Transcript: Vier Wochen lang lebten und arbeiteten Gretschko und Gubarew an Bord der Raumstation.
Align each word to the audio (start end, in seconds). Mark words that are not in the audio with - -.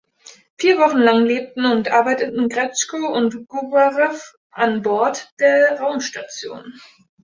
Vier 0.57 0.79
Wochen 0.79 0.97
lang 0.97 1.27
lebten 1.27 1.63
und 1.67 1.91
arbeiteten 1.91 2.49
Gretschko 2.49 2.97
und 3.15 3.47
Gubarew 3.47 4.17
an 4.49 4.81
Bord 4.81 5.31
der 5.39 5.79
Raumstation. 5.79 6.73